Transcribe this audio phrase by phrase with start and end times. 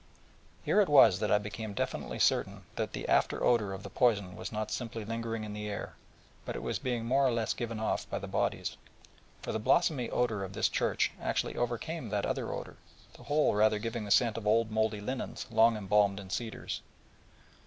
[0.63, 4.35] Here it was that I became definitely certain that the after odour of the poison
[4.35, 5.93] was not simply lingering in the air,
[6.43, 8.77] but was being more or less given off by the bodies:
[9.43, 12.77] for the blossomy odour of this church actually overcame that other odour,
[13.13, 16.81] the whole rather giving the scent of old mouldy linens long embalmed in cedars.